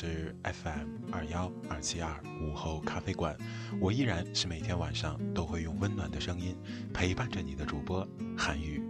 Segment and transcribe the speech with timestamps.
[0.00, 3.36] 是 FM 二幺二七二午后咖啡馆，
[3.78, 6.56] 我依然是每天晚上都会用温暖的声音
[6.90, 8.82] 陪伴着你的主播韩宇。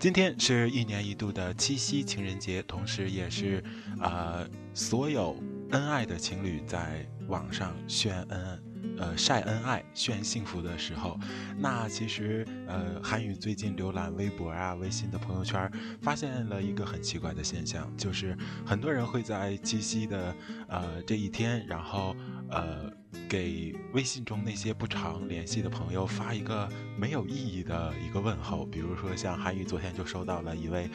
[0.00, 3.62] 今天是一年一度的七夕情人节，同时也是
[4.00, 4.44] 啊
[4.74, 5.40] 所有
[5.70, 8.65] 恩爱的情侣在网上炫恩。
[8.98, 11.18] 呃，晒恩爱、炫幸福的时候，
[11.58, 15.70] 那其实呃，韩宇最近浏览微博啊、微信的朋友圈，
[16.00, 20.34] 发现了一个很奇怪的现象，就是很多人会在七夕的
[20.68, 22.16] 呃这一天，然后
[22.50, 22.90] 呃
[23.28, 26.68] 给微信中那些不常联系的朋友发一个
[26.98, 30.88] 没有意义的一个问候，比如说像韩宇昨天就收到了一位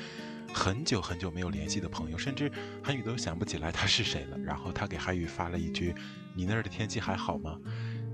[0.53, 2.51] 很久很久没有联系的朋友，甚至
[2.83, 5.93] 韩宇都想不起来他是谁了，然后他给韩宇发了一句
[6.35, 7.57] ：“你那儿的天气还好吗？”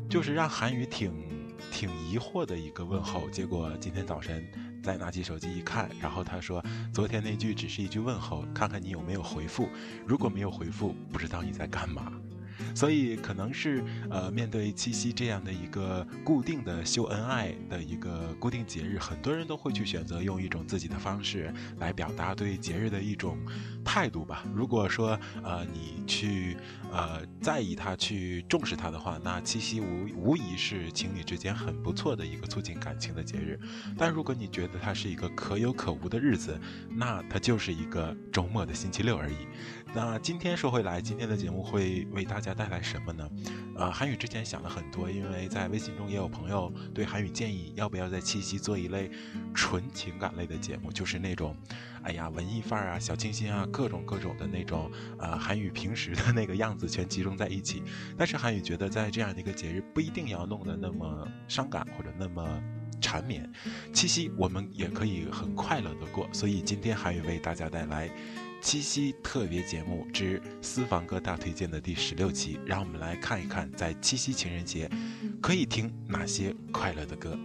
[0.09, 1.11] 就是让韩宇挺
[1.71, 4.47] 挺疑惑的一个问候，结果今天早晨
[4.81, 6.63] 再拿起手机一看，然后他说
[6.93, 9.67] 昨天那句只是一句问候，看看你有没有回复，
[10.05, 12.11] 如果没有回复，不知道你在干嘛。
[12.75, 23.37] 所以可能是呃，面对七夕这样的一个固定的秀恩爱的一个固定节日，很多人都会去选择用一种自己的方式来表达对节日的一种
[23.83, 24.43] 态度吧。
[24.53, 26.57] 如果说呃你去
[26.91, 33.59] 呃在意它、去重视它的话，那七夕无无疑是情侣之间很不错的一个促进感情的节日。
[33.97, 36.59] 但如果你觉得它是一个可有可无的日子，
[36.89, 39.35] 那它就是一个周末的星期六而已。
[39.93, 43.29] 那今天说回来，今天的节目会为大家带来什么呢？
[43.75, 49.09] 呃，韩语之前想了很多，因为在微信中也有朋友对韩语建议，要不要在七夕做一类
[49.53, 51.55] 纯情感类的节目，就是那种，
[52.03, 57.83] 哎呀，文艺范儿啊，小清新啊，各种各种的那种，呃，韩语平时的那个样子全集中在一起。
[58.17, 62.63] 但是韩语觉得，在这样的一个节日，不一定要弄得那么伤感或者那么
[62.99, 63.47] 缠绵。
[63.93, 68.09] 七夕我们也可以很快乐的过，所以今天韩语为大家带来。
[68.59, 74.89] 七夕特别节目之私房歌大推荐的第十六期，让我们来看一看，在七夕情人节
[75.41, 77.37] 可以听哪些快乐的歌。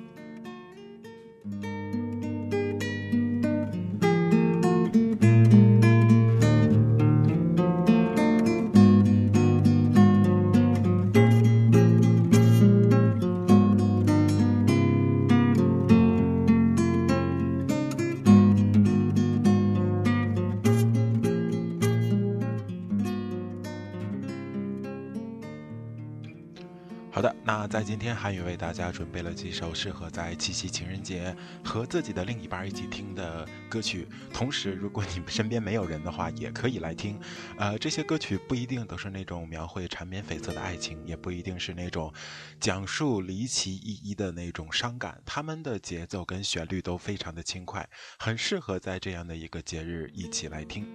[27.73, 31.35] 在今天，韩宇为大家准备了几首适合在七夕情人节
[31.65, 34.07] 和自己的另一半一起听的歌曲。
[34.31, 37.19] 同时，如果你身边没有人的话，也可以来听。
[37.57, 42.13] 呃，这些歌曲不一定都是那种描绘缠绵悱恻的爱情，也不一定是那种
[42.61, 45.19] 讲述离奇依依的那种伤感。
[45.25, 50.87] 他们的节奏跟旋律都非常的轻快，很适合在这样的一个节日一起来听。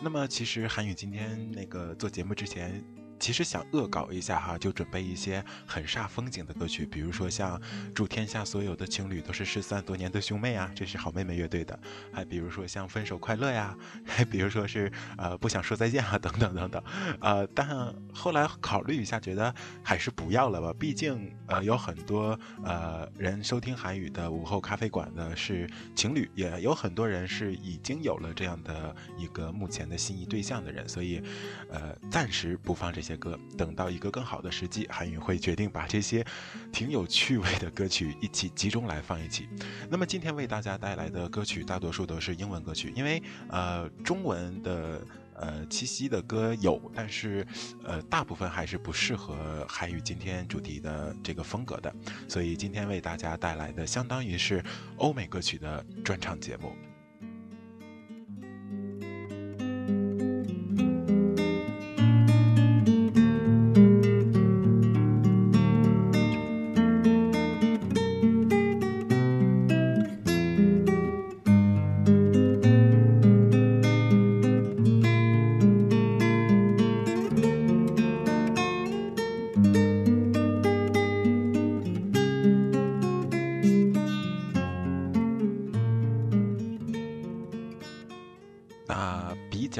[0.00, 2.99] 那么，其实韩宇今天那个做节目之前。
[3.20, 7.60] 其实想恶搞一下哈，就准备一些很煞风景的歌曲，比如说像
[7.94, 11.78] “祝天下所有的情侣都是失散多年的兄妹啊”，这是好妹妹乐队的；
[12.10, 13.76] 还比如说像“分手快乐呀”，
[14.06, 16.82] 还比如说是呃不想说再见啊，等等等等。
[17.20, 31.22] 呃，但后来考虑一下，觉得还是不要了吧，毕竟呃有很多呃人收听韩语的午后咖啡馆的是情侣，也有很多人是已经有了这样的一个目前的心仪对象的人，所以
[31.70, 36.24] 呃暂时不放这些歌，等到一个更好的时机，韩语会决定把这些
[36.72, 39.48] 挺有趣味的歌曲一起集中来放一起。
[39.88, 45.00] 那么今天为大家带来的歌曲大多数都是英文歌曲，因为呃中文的。
[45.42, 47.46] 呃，七夕的歌有，但是，
[47.82, 51.90] 呃，大部分还是不适合韩语今天主题的这个风格的，
[52.28, 54.62] 所以今天为大家带来的相当于是
[54.98, 56.76] 欧美歌曲的专场节目。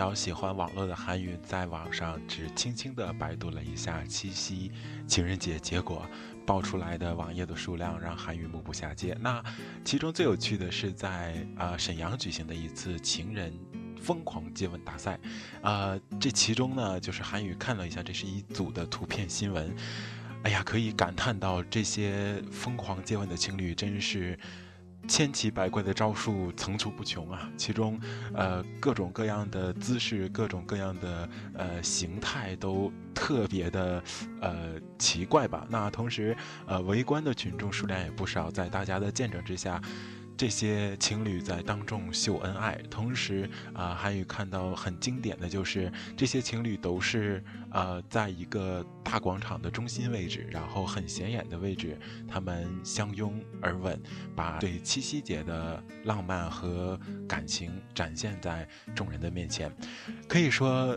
[0.01, 4.73] 比较喜欢网络的韩语，在网上只轻轻的百度了一下七夕
[5.07, 6.07] 情人节，结果
[6.47, 9.15] 爆出来的网页的数量让韩语目不暇接。
[9.21, 9.45] 那
[9.85, 13.53] 其中最有趣的是在啊沈阳举行的一次情人
[14.01, 15.21] 疯狂接吻大赛，
[15.61, 19.71] 啊这其中呢就是韩语看了一下，这是一组的图片新闻，
[20.45, 24.39] 哎呀可以感叹到这些疯狂接吻的情侣真是。
[25.09, 28.01] 千奇百怪的招数层出不穷啊，其中，
[28.33, 34.03] 呃，各种各样的姿势，各种各样的呃形态都特别的
[34.41, 35.67] 呃奇怪吧。
[35.69, 36.37] 那同时，
[36.67, 39.81] 呃，围观的群众数量也不少，在大家的见证之下。
[40.37, 51.99] 这些情侣在当众秀恩爱，同时啊，韩语看到很经典的就是这些情侣都是呃，在一个大广场的中心位置，然后很显眼的位置，
[52.29, 54.01] 他们相拥而吻，
[54.37, 56.97] 把对七夕节的浪漫和
[57.29, 59.75] 感情展现在众人的面前。
[60.29, 60.97] 可以说，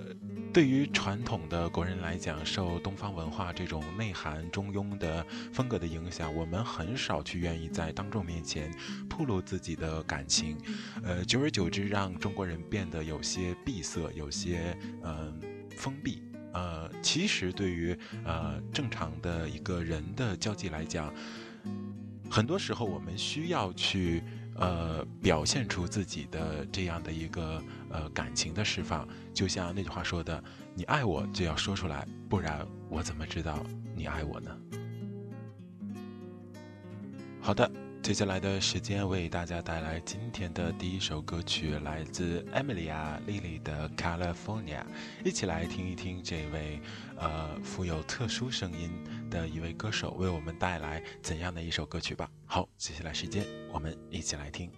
[0.53, 8.71] 对于传统的国人来讲，受东方文化这种内涵中庸的风格的影响，我们很少去愿意在当众面前
[9.09, 9.41] 铺露。
[9.41, 10.57] 自己的感情，
[11.03, 15.39] 呃，久而久之，让中国人变得有些闭塞，有些嗯
[15.75, 16.21] 封闭。
[16.53, 21.13] 呃，其实对于呃正常的一个人的交际来讲，
[22.29, 24.23] 很多时候我们需要去
[24.55, 29.07] 呃表现出自己的这样的一个呃感情的释放。
[29.33, 33.65] 就像那句话说的：“你爱我就要说出来，不然我怎么知道
[33.95, 34.57] 你爱我呢？”
[37.41, 37.82] 好的。
[38.03, 44.81] 接下来的时间为大家带来今天的第一首歌曲，来自 Emily 啊 Lily 的《California》，
[45.23, 46.81] 一起来听一听这位
[47.15, 48.91] 呃富有特殊声音
[49.29, 52.29] 的一位歌手为我们带来怎样的一首歌曲吧。
[52.45, 54.69] 好，接下来时间我们一起来听。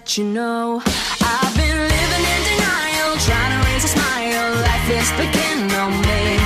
[0.00, 0.80] Let you know
[1.20, 4.48] I've been living in denial, trying to raise a smile.
[4.64, 6.40] Life is picking on me.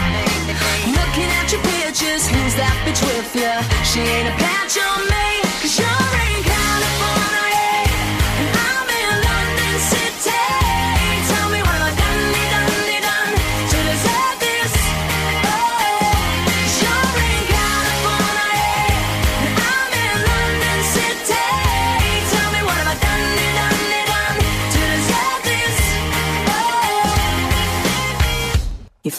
[0.90, 2.26] Looking at your pictures,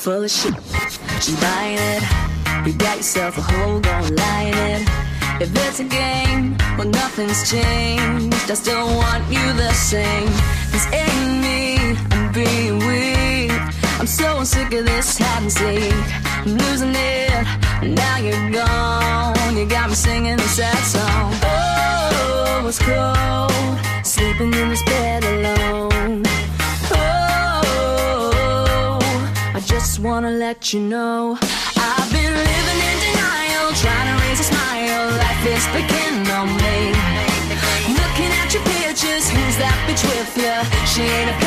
[0.06, 0.54] full of shit.
[1.18, 2.04] Just buying it.
[2.68, 4.84] You got yourself a hole, going lying it.
[5.42, 8.52] If it's a game, well, nothing's changed.
[8.52, 10.30] I still want you the same.
[10.72, 11.98] This ain't me.
[12.12, 13.52] I'm being weak.
[14.00, 16.08] I'm so sick of this hide and seek.
[16.44, 17.44] I'm losing it.
[17.82, 19.58] Now you're gone.
[19.58, 21.32] You got me singing a sad song.
[21.42, 24.06] Oh, it's cold.
[24.06, 26.25] Sleeping in this bed alone.
[29.96, 31.38] Just wanna let you know.
[31.42, 35.08] I've been living in denial, trying to raise a smile.
[35.24, 36.92] Life is beginning on me.
[38.00, 40.56] Looking at your pictures, who's that bitch with you?
[40.92, 41.45] She ain't a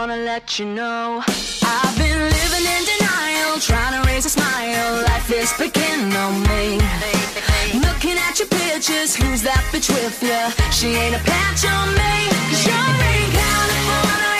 [0.00, 5.02] wanna let you know I've been living in denial, trying to raise a smile.
[5.02, 6.80] Life is picking on me.
[7.86, 10.40] Looking at your pictures, who's that bitch with you?
[10.72, 12.14] She ain't a patch on me.
[12.48, 14.39] Cause you're in California,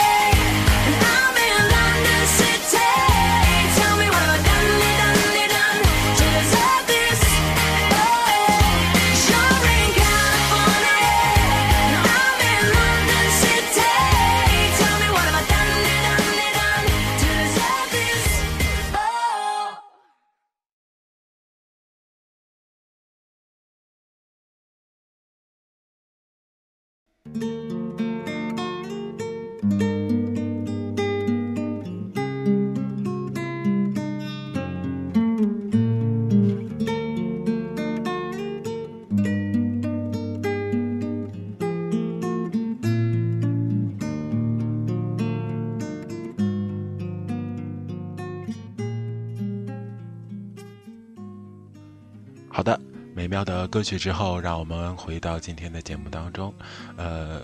[52.60, 52.78] 好的，
[53.14, 56.52] 美妙的歌曲之后，让我们回到今天的节目当中。
[56.98, 57.40] 呃，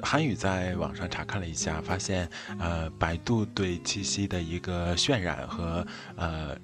[0.00, 5.84] 韩语在网上查看了一下，发现呃，百度对七夕的一个渲染和
[6.14, 6.56] 呃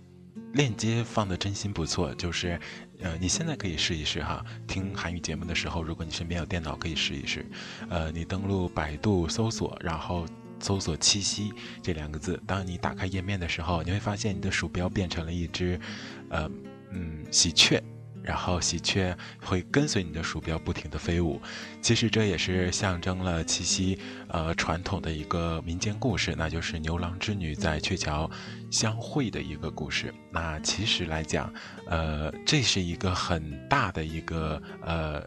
[0.53, 2.57] 链接放的真心不错，就是。
[3.01, 7.45] 呃，你现在可以试一试哈，听韩语节目的时候，如果你身边有电脑，可以试一试。
[7.91, 10.25] 呃，你登录百度搜索，然后
[10.61, 15.81] 搜索“七夕”这两个字，当你打开页面的时候，你会发现你的鼠标变成了一只，
[16.29, 16.49] 呃，
[16.93, 17.83] 嗯，喜鹊。
[18.25, 21.43] 然后喜鹊会跟随你的鼠标不停地飞舞，
[21.81, 28.31] 其实这也是象征了七夕，呃，传统的一个民间故事，那就是牛郎织女在鹊桥
[28.71, 30.15] 相会的一个故事。
[30.31, 31.53] 那其实来讲，
[31.89, 35.21] 呃，这是一个很大的一个呃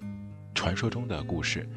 [0.53, 1.67] 传说中的故事。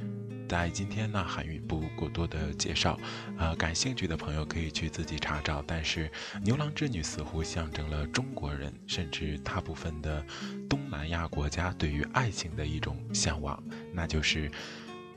[0.49, 2.99] 在今天呢，韩语不过多的介绍，
[3.37, 5.63] 呃，感兴趣的朋友可以去自己查找。
[5.67, 6.11] 但是，
[6.43, 10.25] 牛郎织女似乎象征了中国人，甚至大部分的
[10.69, 13.63] 东南亚国家对于爱情的一种向往，
[13.93, 14.51] 那就是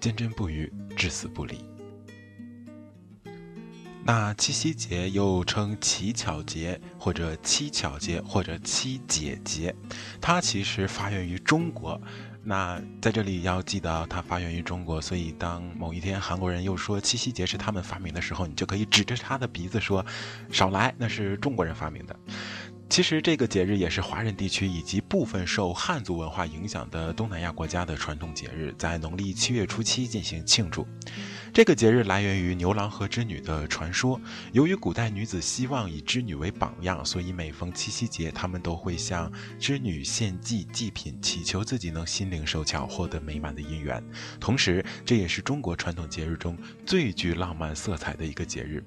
[0.02, 1.64] 坚贞不渝，至死不离。
[4.04, 9.74] 那七夕节又称乞巧节，或者七巧节，或者七姐节，
[10.20, 12.02] 它其实发源于中国。
[12.44, 20.04] 那在这里要记得，它发源于中国，所以当某一天韩国人又说七夕节是他们发明的时候，你就可以指着他的鼻子说
[20.52, 22.16] ：“少来，那是中国人发明的。”
[22.90, 30.86] 其实这个节日也是华人地区以及部分受汉族文化影响的东南亚国家的传统节日，在农历七月初七进行庆祝。
[31.54, 34.20] 这个节日来源于牛郎和织女的传说。
[34.54, 39.30] 由于古代女子希望以织女为榜样，所以每逢七夕节，她们都会向
[39.60, 44.02] 织女献祭祭品，祈求自己能心灵手巧，获得美满的姻缘。
[44.40, 48.82] 同时，这也是中国传统节日中最具浪漫色彩的一个节日。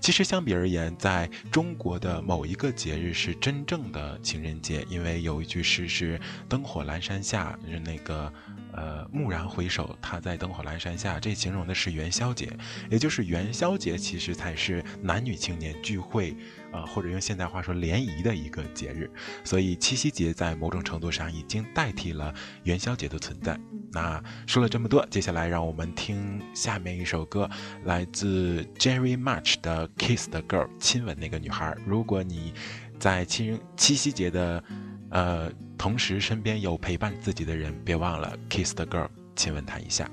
[0.00, 8.32] 其实，相比而言，在中国的某一个节日是真正的情人节，因为有一句诗是“灯火阑珊下”，是那个。
[8.72, 12.52] 呃，蓦然回首，他在灯火阑珊下，这形容的是元宵节，
[12.90, 16.36] 也就是元宵节，其实才是男女青年聚会，
[16.72, 19.10] 啊，或者用现代话说联谊的一个节日。
[19.44, 22.34] 所以七夕节在某种程度上已经代替了
[22.64, 23.58] 元宵节的存在。
[23.90, 27.48] 那说了这么多，接下来让我们听下面一首歌，
[27.84, 31.74] 来自 Jerry March 的《Kiss the Girl》，亲吻那个女孩。
[31.86, 32.52] 如果你
[32.98, 34.62] 在七七夕节的
[35.10, 40.10] 呃，同时身边有陪伴自己的人，别忘了 kiss the girl，亲吻她一下。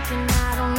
[0.00, 0.77] thinking I don't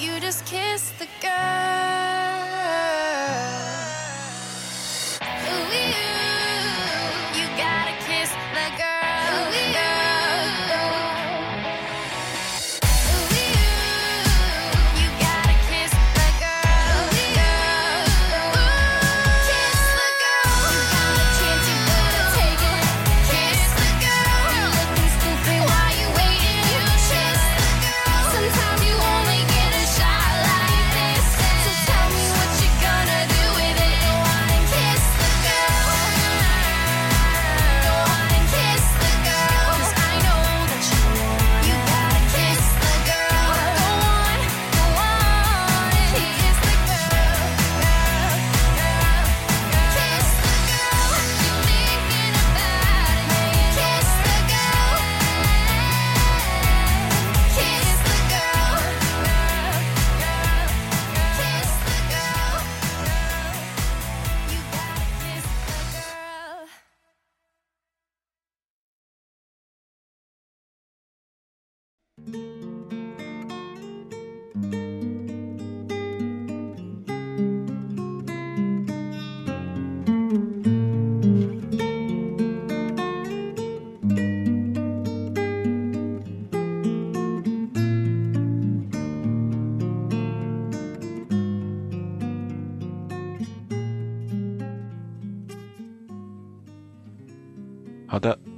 [0.00, 1.89] 好的。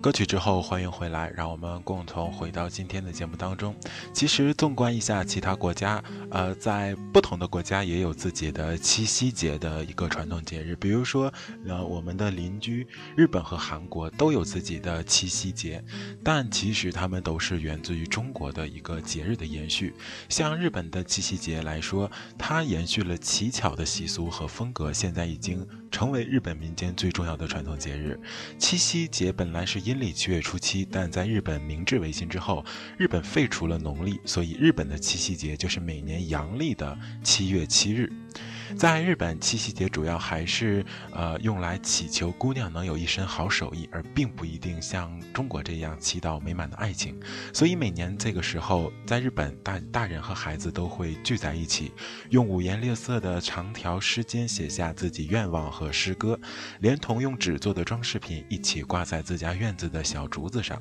[0.03, 3.73] 歌曲之后，欢迎回来，让我们共同回到今天的节目当中。
[4.13, 10.75] 其实，纵观一下其他国家，呃，在不同的国家也有自己的七夕节的一个传统节日。
[10.77, 11.31] 比如说，
[11.67, 15.85] 呃，我们的邻居日本和韩国都有自己的七夕节，
[16.25, 19.93] 但其实他们都是源自于中国的一个节日的延续。
[20.31, 28.19] 像日本的七夕节来说，它延续了乞巧的习俗和风格，现在已经成为日本民间最重要的传统节日。
[28.59, 32.65] 七夕节本来是阴历七月初七，但在日本明治维新之后，
[32.97, 38.13] 日本废除了农历，所以日本的七夕节就是每年阳历的七月七日。
[38.77, 47.19] 在日本，七夕节主要还是呃用来祈求姑娘能有一身好手艺，而并不一定像中国这样祈祷美满的爱情。
[47.53, 51.93] 所以每年这个时候，在日本大大人和孩子都会聚在一起，
[52.31, 56.39] 用五颜六色的长条诗笺写下自己愿望和诗歌，
[56.81, 60.81] 连同用纸做的装饰品一起挂在自家院子的小竹子上。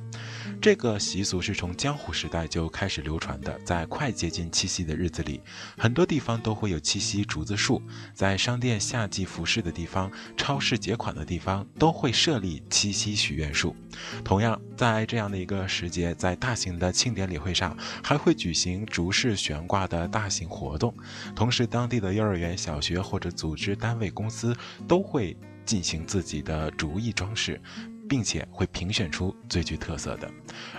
[0.62, 5.42] 这个习俗是从江户时代就开始流传的，在快接近七夕的日子里，
[5.78, 7.81] 很多地方都会有七夕竹子树。
[8.14, 13.76] 在商店夏季服饰的地方、超市结款的地方，都会设立七夕许愿树。
[14.24, 20.94] 同样，在这样的一个时节，在大型的庆典礼会上，还会举行竹式悬挂的大型活动。
[21.36, 24.56] 同时，当地的幼儿园、小学或者组织单位、公司
[24.88, 27.62] 都会进行自己的竹艺装饰。
[28.12, 30.30] 并且会评选出最具特色的，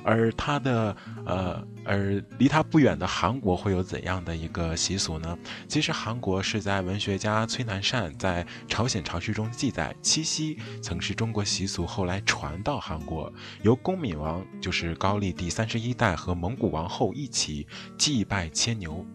[0.05, 5.39] 而它的呃，而离它不远的韩国会有怎样的一个习俗呢？
[5.67, 17.67] 其实韩国是在文学家崔南善在《朝鲜朝序》中记载，七夕曾是中国习俗，后来传到韩国，由恭敏王就是高丽第三十一代和蒙古王后一起
[17.97, 19.07] 祭拜牵牛。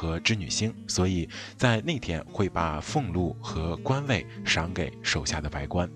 [0.00, 5.86] 和织女星，所以在那天会把俸禄和官位赏给手下的白官。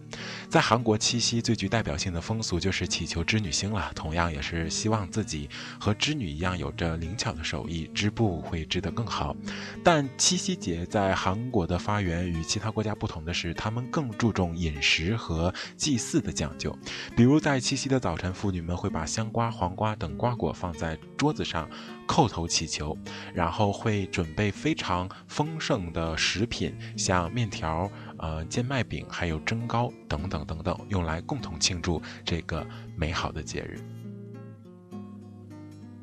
[0.51, 5.49] 在韩国，七夕最具代表性的风俗就是祈求织女星了，同样也是希望自己
[5.81, 9.35] 和织女一样有着灵巧的手艺，织布会织得更好。
[9.83, 16.77] 但七夕节在韩国的发源与其他国家不同的是，他们更注重饮食和祭祀的讲究。
[17.17, 21.67] 比如在七夕的早晨，妇女们会把香瓜、黄瓜等瓜果放在桌子上。
[22.07, 22.97] 叩头祈求，
[23.35, 33.81] 然后会准备非常丰盛的食品，像面条、呃煎麦饼，还有蒸糕等等等等，用来共同庆祝这个美好的节日。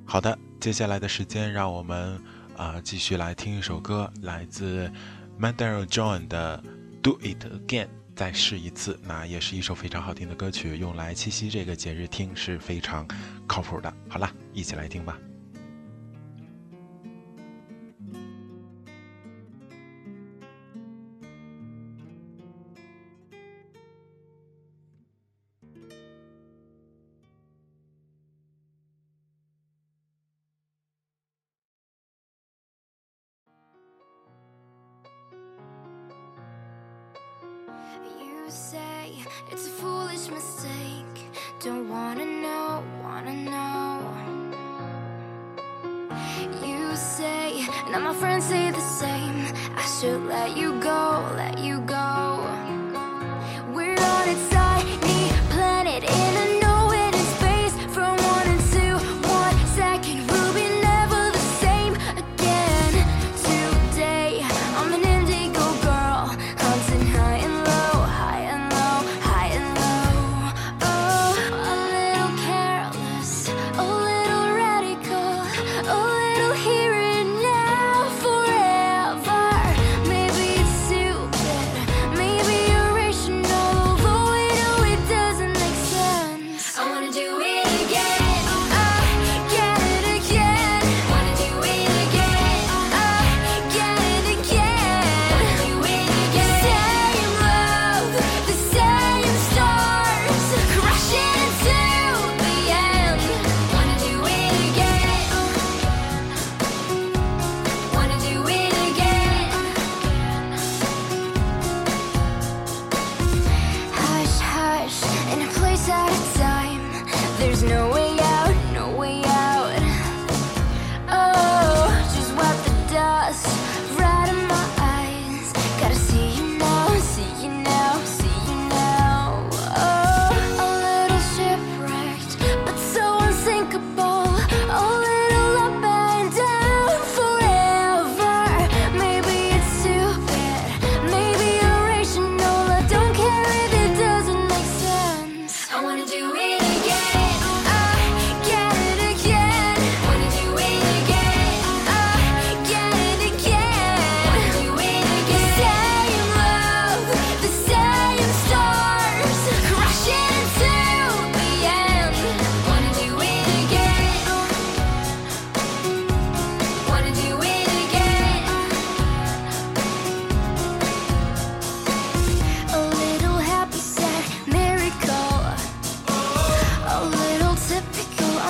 [0.05, 2.21] 好的，接下来的时间，让我们
[2.57, 4.91] 啊继续来听一首歌，来自
[5.39, 6.61] Mandel John 的
[7.01, 8.99] 《Do It Again》，再试一次。
[9.03, 13.07] 那也是一首非常好听的歌曲，用来七夕这个节日听是非常
[13.47, 13.93] 靠谱的。
[14.09, 15.17] 好了，一起来听吧。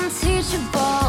[0.04, 1.01] unteachable.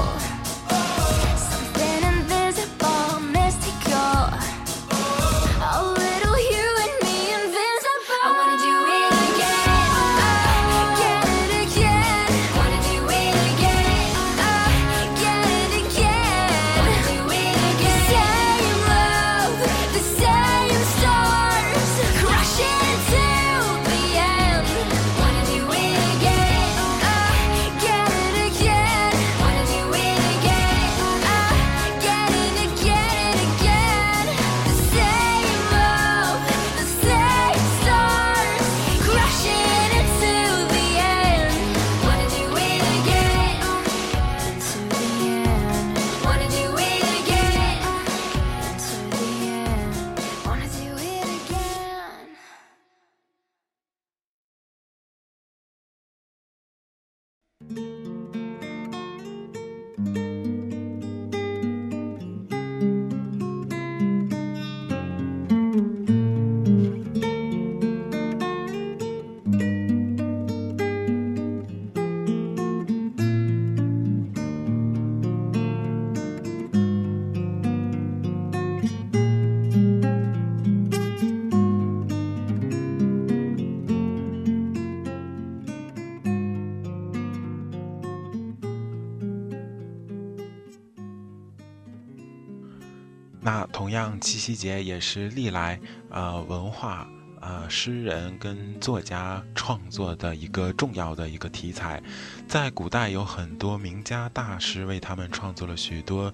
[94.22, 97.08] 七夕节也是历来呃文化
[97.40, 102.00] 呃诗人跟作家创作的一个重要的一个题材。
[102.46, 106.32] 在古代有很多名家大师为他们创作了许多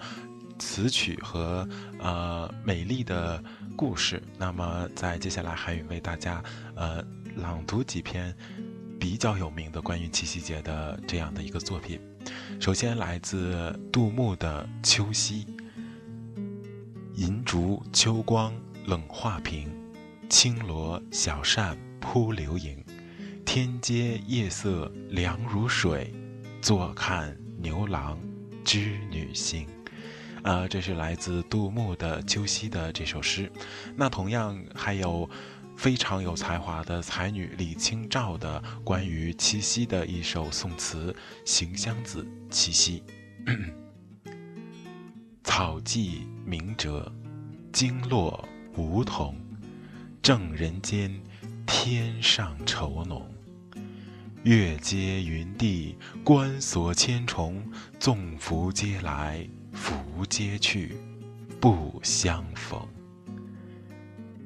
[0.59, 1.66] 词曲和
[1.98, 3.42] 呃美丽的
[3.74, 4.22] 故事。
[4.37, 6.42] 那么在接下来，韩宇为大家
[6.77, 7.03] 呃
[7.37, 8.37] 朗读几篇
[9.01, 11.98] 比较有名的关于七夕节的这样的一个作品。
[12.61, 15.46] 首先来自杜牧的《秋夕》。
[17.18, 18.54] 银烛秋光
[18.87, 19.68] 冷画屏，
[20.31, 22.81] 轻罗小扇扑流萤。
[23.44, 26.14] 天阶夜色凉如水，
[26.62, 28.16] 坐看牛郎
[28.64, 29.66] 织女星。
[30.44, 33.50] 呃，这是来自杜牧的《秋夕》的这首诗。
[33.96, 35.28] 那同样还有
[35.76, 41.12] 非常有才华的才女李清照的关于七夕的一首宋词
[41.44, 43.02] 《行香子·七夕》。
[45.50, 47.11] 草髻明哲，
[47.72, 49.34] 经络梧桐，
[50.22, 51.11] 正人间，
[51.66, 53.26] 天上愁浓。
[54.42, 57.64] 月接云地，关锁千重，
[57.98, 59.96] 纵福皆来，福
[60.28, 60.98] 皆去，
[61.58, 62.87] 不相逢。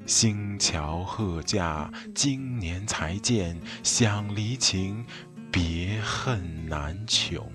[0.06, 5.04] 星桥贺驾，今年才见，想离情，
[5.50, 7.52] 别恨难穷。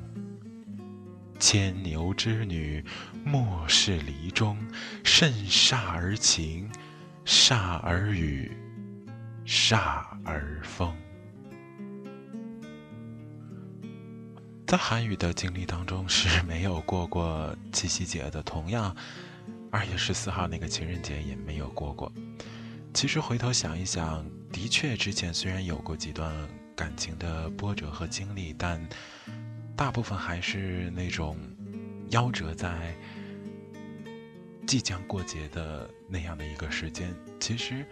[1.40, 2.84] 牵牛织女，
[3.24, 4.58] 莫是离中，
[5.04, 6.70] 甚煞而晴，
[7.26, 8.52] 煞而雨，
[9.46, 10.96] 煞而风。
[14.66, 18.96] 在韩语的经历当中是没有过过七夕节的，同样，
[19.72, 22.12] 二月十四号那个情人节也没有过过。
[22.94, 26.34] 其实回头想一想，的确之前虽然有过几段
[26.76, 28.82] 感情的波折和经历，但。
[29.78, 31.38] 大部分还是那种
[32.10, 32.96] 夭折在
[34.66, 37.14] 即将过节的那样的一个时间。
[37.40, 37.86] 其实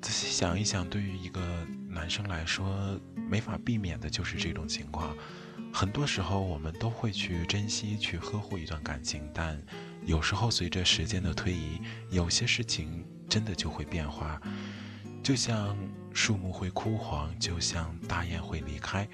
[0.00, 1.40] 仔细想一想，对于一个
[1.86, 5.14] 男生来说，没法避免的就是这种情况。
[5.70, 9.62] 很多时候，我们都会去珍惜、去呵护一段感情，但
[10.06, 14.40] 有时候随着时间的推移，有些事情真的就会变化。
[15.22, 15.76] 就像
[16.14, 19.06] 树木会枯黄，就像大雁会离开。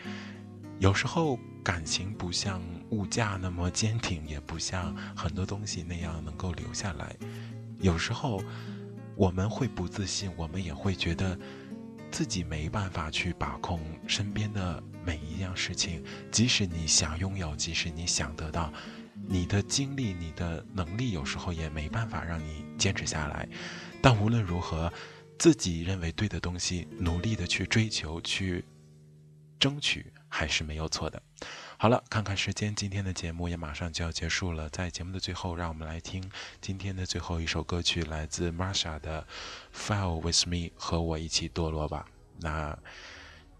[0.78, 7.16] 有时候感情不像物价那么坚挺，也不像很多东西那样能够留下来。
[7.80, 8.42] 有时候
[9.14, 11.38] 我们会不自信，我们也会觉得
[12.10, 16.04] 自己没办法去把控身边的每一样事情。
[16.30, 18.70] 即使你想拥有，即使你想得到，
[19.26, 23.48] 你的精力、你的能力有时候也没办法让你坚持下来。
[24.02, 24.92] 但无论如何，
[25.38, 28.62] 自己认为对的东西，努力的去追求，去
[29.58, 30.12] 争取。
[30.36, 31.22] 还是没有错的。
[31.78, 34.68] 好了，看看时间，今天的节目也马上就要结束了。
[34.68, 39.26] 在节目的最后，让我们来听今天的最后一首歌曲，来自 Marsha 的
[39.74, 42.06] 《Fell with Me》，和我一起堕落吧。
[42.38, 42.78] 那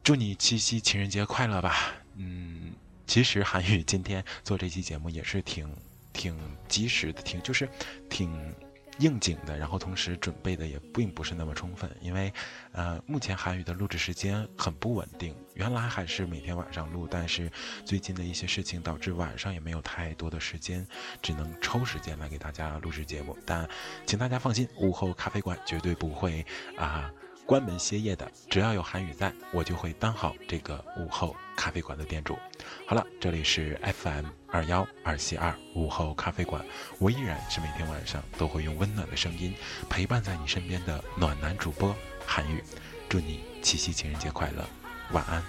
[0.05, 1.95] 祝你七夕情人节快乐吧。
[2.17, 2.75] 嗯，
[3.07, 5.75] 其实韩语今天做这期节目也是挺
[6.13, 7.67] 挺及时的，挺就是
[8.11, 8.55] 挺。
[8.99, 12.33] 应景的，然后同时准备的也并不是那么充分，因为，
[12.73, 15.35] 呃，目前韩语的录制时间很不稳定。
[15.55, 17.51] 原来还是每天晚上录，但是
[17.85, 20.87] 最近的一些事情导致晚上也没有太多的时间，
[21.21, 23.37] 只能抽时间来给大家录制节目。
[23.45, 23.69] 但
[24.07, 26.45] 请大家放心，午后咖啡馆绝对不会
[26.77, 27.13] 啊。
[27.47, 32.37] 关门歇业的，只要有韩语在，我就会当好这个午后咖啡馆的店主。
[32.85, 36.65] 好了，这里是 FM 二幺二七二午后咖啡馆，
[36.99, 39.55] 我依然是每天晚上都会用温暖的声音
[39.89, 41.95] 陪伴在你身边的暖男主播
[42.27, 42.65] 韩语。
[43.09, 44.65] 祝你七夕情人节快乐，
[45.13, 45.41] 晚安，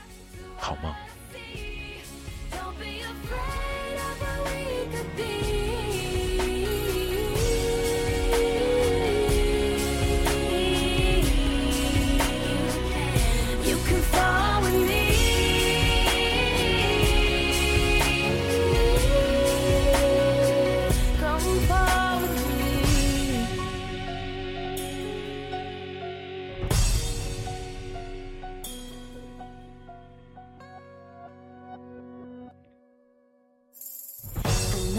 [0.55, 0.93] 好梦。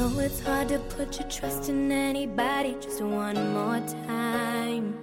[0.09, 4.97] Know it's hard to put your trust in anybody just one more time.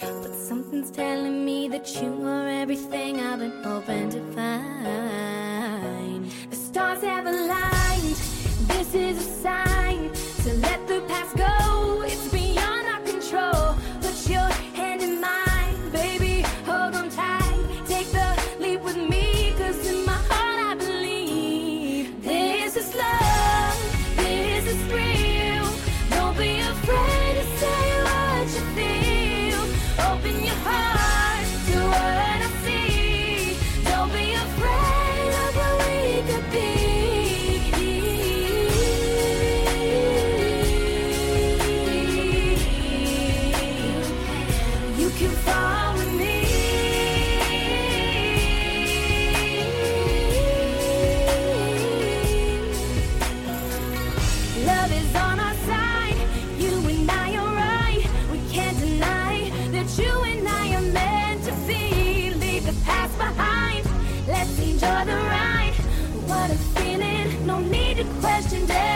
[0.00, 6.30] But something's telling me that you are everything I've been hoping to find.
[6.50, 7.75] The stars have aligned.
[64.76, 65.72] Enjoy the ride.
[66.26, 68.95] What a feeling, no need to question it.